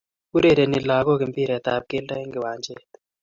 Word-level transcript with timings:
Urereni 0.37 0.79
lagook 0.89 1.21
impiretab 1.27 1.81
keldo 1.91 2.13
eng 2.21 2.33
unjeet. 2.51 2.89